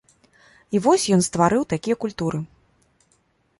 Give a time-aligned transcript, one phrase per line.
[0.77, 2.43] І вось ён стварыў такія культуры.